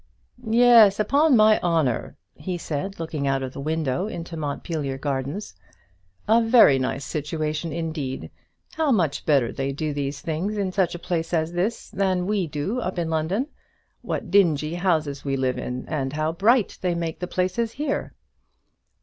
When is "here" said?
17.73-18.15